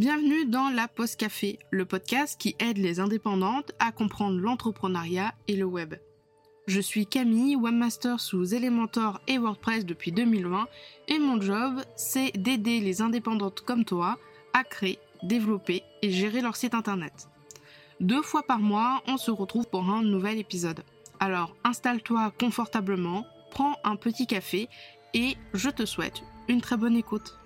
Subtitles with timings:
[0.00, 5.56] Bienvenue dans la Post Café, le podcast qui aide les indépendantes à comprendre l'entrepreneuriat et
[5.56, 5.94] le web.
[6.66, 10.68] Je suis Camille, webmaster sous Elementor et WordPress depuis 2020
[11.08, 14.16] et mon job, c'est d'aider les indépendantes comme toi
[14.54, 17.28] à créer, développer et gérer leur site internet.
[18.00, 20.82] Deux fois par mois, on se retrouve pour un nouvel épisode.
[21.18, 24.70] Alors installe-toi confortablement, prends un petit café
[25.12, 27.39] et je te souhaite une très bonne écoute.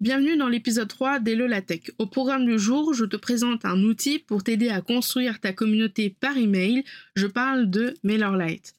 [0.00, 1.90] Bienvenue dans l'épisode 3 d'Hello Tech.
[1.98, 6.08] Au programme du jour, je te présente un outil pour t'aider à construire ta communauté
[6.08, 6.84] par email.
[7.16, 8.72] Je parle de MailerLite.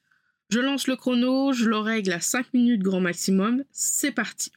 [0.50, 3.64] Je lance le chrono, je le règle à 5 minutes grand maximum.
[3.72, 4.52] C'est parti.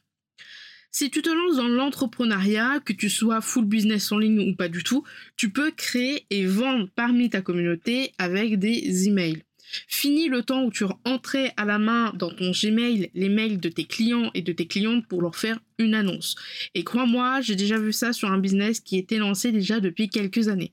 [0.91, 4.67] Si tu te lances dans l'entrepreneuriat, que tu sois full business en ligne ou pas
[4.67, 5.03] du tout,
[5.37, 9.43] tu peux créer et vendre parmi ta communauté avec des emails.
[9.87, 13.69] Fini le temps où tu rentrais à la main dans ton Gmail les mails de
[13.69, 16.35] tes clients et de tes clientes pour leur faire une annonce.
[16.73, 20.47] Et crois-moi, j'ai déjà vu ça sur un business qui était lancé déjà depuis quelques
[20.47, 20.71] années.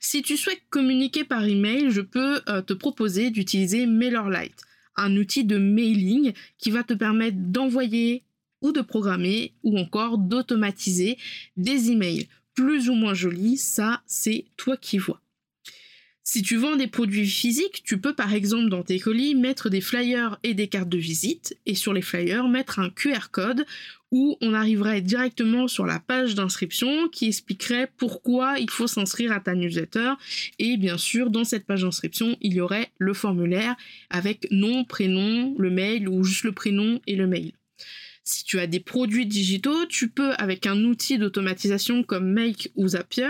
[0.00, 4.62] Si tu souhaites communiquer par email, je peux euh, te proposer d'utiliser MailerLite,
[4.96, 8.22] un outil de mailing qui va te permettre d'envoyer
[8.60, 11.18] ou de programmer ou encore d'automatiser
[11.56, 15.20] des emails plus ou moins jolis, ça c'est toi qui vois.
[16.26, 19.82] Si tu vends des produits physiques, tu peux par exemple dans tes colis mettre des
[19.82, 23.66] flyers et des cartes de visite et sur les flyers mettre un QR code
[24.10, 29.40] où on arriverait directement sur la page d'inscription qui expliquerait pourquoi il faut s'inscrire à
[29.40, 30.14] ta newsletter
[30.58, 33.76] et bien sûr dans cette page d'inscription il y aurait le formulaire
[34.08, 37.52] avec nom, prénom, le mail ou juste le prénom et le mail.
[38.26, 42.88] Si tu as des produits digitaux, tu peux avec un outil d'automatisation comme Make ou
[42.88, 43.28] Zapier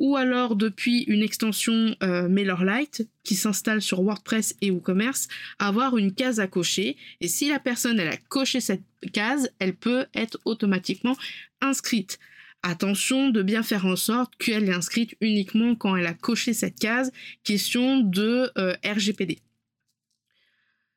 [0.00, 6.12] ou alors depuis une extension euh, MailerLite qui s'installe sur WordPress et WooCommerce, avoir une
[6.12, 6.96] case à cocher.
[7.20, 8.82] Et si la personne a coché cette
[9.12, 11.16] case, elle peut être automatiquement
[11.60, 12.18] inscrite.
[12.62, 16.78] Attention de bien faire en sorte qu'elle est inscrite uniquement quand elle a coché cette
[16.78, 17.12] case.
[17.44, 19.38] Question de euh, RGPD.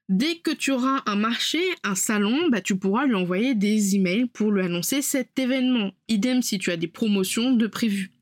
[0.09, 4.27] Dès que tu auras un marché, un salon, bah, tu pourras lui envoyer des emails
[4.27, 5.91] pour lui annoncer cet événement.
[6.07, 8.12] Idem si tu as des promotions de prévues.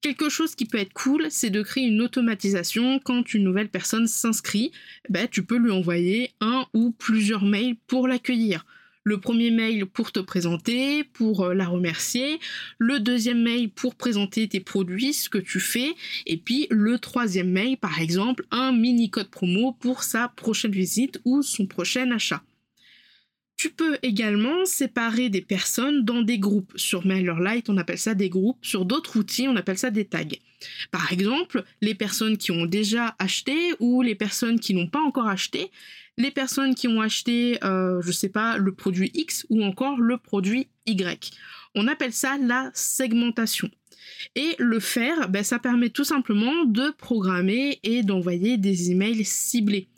[0.00, 4.06] Quelque chose qui peut être cool, c'est de créer une automatisation quand une nouvelle personne
[4.06, 4.72] s'inscrit.
[5.10, 8.64] Bah, tu peux lui envoyer un ou plusieurs mails pour l'accueillir.
[9.04, 12.38] Le premier mail pour te présenter, pour euh, la remercier.
[12.78, 15.94] Le deuxième mail pour présenter tes produits, ce que tu fais.
[16.26, 21.20] Et puis le troisième mail, par exemple, un mini code promo pour sa prochaine visite
[21.26, 22.42] ou son prochain achat.
[23.60, 26.72] Tu peux également séparer des personnes dans des groupes.
[26.76, 28.56] Sur MailerLite, on appelle ça des groupes.
[28.62, 30.24] Sur d'autres outils, on appelle ça des tags.
[30.90, 35.28] Par exemple, les personnes qui ont déjà acheté ou les personnes qui n'ont pas encore
[35.28, 35.70] acheté,
[36.16, 40.18] les personnes qui ont acheté, euh, je sais pas, le produit X ou encore le
[40.18, 41.30] produit Y.
[41.74, 43.70] On appelle ça la segmentation.
[44.34, 49.88] Et le faire, ben, ça permet tout simplement de programmer et d'envoyer des emails ciblés.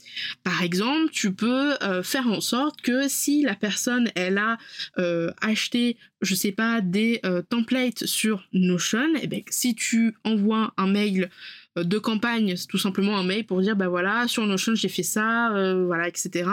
[0.45, 4.59] Par exemple, tu peux euh, faire en sorte que si la personne elle a
[4.99, 10.73] euh, acheté, je sais pas, des templates sur Notion, et eh ben si tu envoies
[10.77, 11.31] un mail
[11.77, 15.51] de campagne, tout simplement un mail pour dire bah voilà sur Notion j'ai fait ça,
[15.87, 16.49] voilà etc.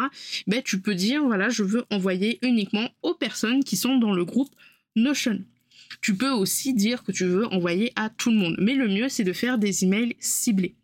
[0.47, 4.23] Ben tu peux dire voilà je veux envoyer uniquement aux personnes qui sont dans le
[4.23, 4.49] groupe
[4.95, 5.39] Notion.
[6.01, 8.55] Tu peux aussi dire que tu veux envoyer à tout le monde.
[8.59, 10.75] Mais le mieux, c'est de faire des emails ciblés.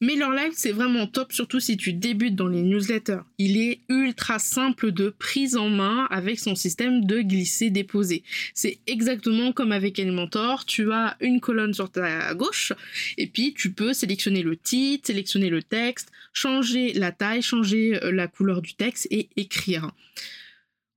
[0.00, 3.20] MailerLite, c'est vraiment top, surtout si tu débutes dans les newsletters.
[3.38, 8.22] Il est ultra simple de prise en main avec son système de glisser-déposer.
[8.54, 12.72] C'est exactement comme avec Elementor, tu as une colonne sur ta gauche,
[13.18, 18.12] et puis tu peux sélectionner le titre, sélectionner le texte, changer la taille, changer euh,
[18.12, 19.92] la couleur du texte et écrire.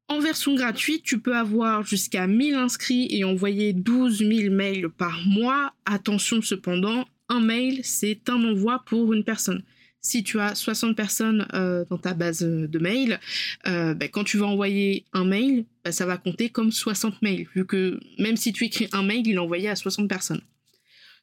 [0.10, 5.20] En version gratuite, tu peux avoir jusqu'à 1000 inscrits et envoyer 12 000 mails par
[5.26, 5.74] mois.
[5.86, 9.64] Attention cependant, un mail, c'est un envoi pour une personne.
[10.02, 13.20] Si tu as 60 personnes euh, dans ta base de mails,
[13.68, 17.48] euh, ben, quand tu vas envoyer un mail, ben, ça va compter comme 60 mails,
[17.56, 20.42] vu que même si tu écris un mail, il est envoyé à 60 personnes.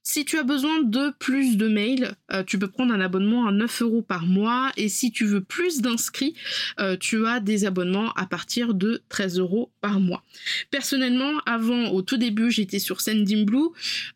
[0.06, 3.52] Si tu as besoin de plus de mails, euh, tu peux prendre un abonnement à
[3.52, 4.70] 9 euros par mois.
[4.76, 6.34] Et si tu veux plus d'inscrits,
[6.78, 10.22] euh, tu as des abonnements à partir de 13 euros par mois.
[10.70, 13.70] Personnellement, avant, au tout début, j'étais sur Sendinblue,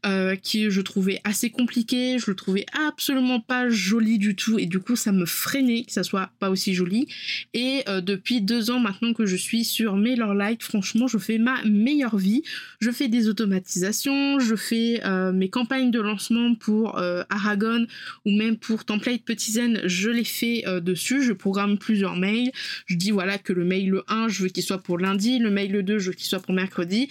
[0.04, 2.18] euh, qui je trouvais assez compliqué.
[2.18, 4.58] Je le trouvais absolument pas joli du tout.
[4.58, 7.08] Et du coup, ça me freinait que ça soit pas aussi joli.
[7.54, 12.18] Et depuis deux ans maintenant que je suis sur MailerLite, franchement, je fais ma meilleure
[12.18, 12.42] vie.
[12.80, 15.00] Je fais des automatisations, je fais
[15.32, 17.86] mes campagnes de lancement pour euh, Aragon
[18.24, 21.22] ou même pour Template Petit Zen, je l'ai fait euh, dessus.
[21.22, 22.50] Je programme plusieurs mails.
[22.86, 25.82] Je dis voilà que le mail 1, je veux qu'il soit pour lundi, le mail
[25.82, 27.08] 2, je veux qu'il soit pour mercredi.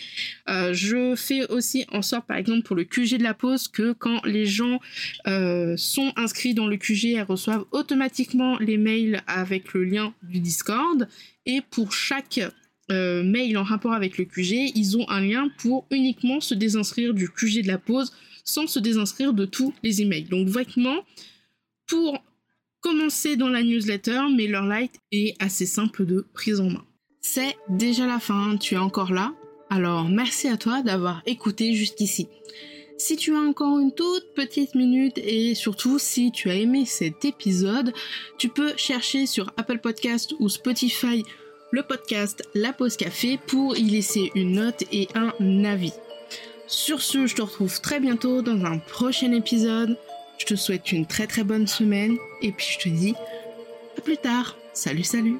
[0.49, 3.93] Euh, je fais aussi en sorte, par exemple, pour le QG de la pause, que
[3.93, 4.79] quand les gens
[5.77, 11.07] sont inscrits dans le QG, elles reçoivent automatiquement les mails avec le lien du Discord.
[11.45, 12.39] Et pour chaque
[12.89, 17.29] mail en rapport avec le QG, ils ont un lien pour uniquement se désinscrire du
[17.29, 18.11] QG de la pause
[18.47, 20.23] sans se désinscrire de tous les emails.
[20.23, 21.05] Donc vraiment,
[21.85, 22.23] pour
[22.81, 26.85] commencer dans la newsletter, MailerLite est assez simple de prise en main.
[27.21, 29.33] C'est déjà la fin, tu es encore là
[29.69, 32.27] Alors merci à toi d'avoir écouté jusqu'ici.
[32.97, 37.25] Si tu as encore une toute petite minute et surtout si tu as aimé cet
[37.25, 37.93] épisode,
[38.39, 41.23] tu peux chercher sur Apple Podcast ou Spotify
[41.71, 45.93] le podcast La Pause Café pour y laisser une note et un avis.
[46.67, 49.97] Sur ce, je te retrouve très bientôt dans un prochain épisode.
[50.37, 53.15] Je te souhaite une très très bonne semaine et puis je te dis
[53.97, 54.57] à plus tard.
[54.73, 55.39] Salut salut